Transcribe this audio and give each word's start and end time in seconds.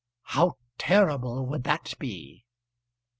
How 0.23 0.57
terrible 0.79 1.45
would 1.45 1.63
that 1.65 1.93
be! 1.99 2.43